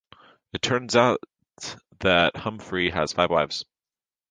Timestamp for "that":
1.99-2.35